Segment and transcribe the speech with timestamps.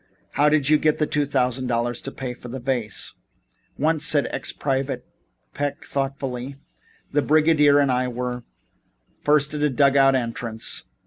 [0.31, 3.13] How did you get the two thousand dollars to pay for this vase?"
[3.77, 5.05] "Once," said ex Private
[5.53, 6.55] Peck thoughtfully,
[7.11, 8.43] "the brigadier and I were
[9.23, 10.85] first at a dug out entrance.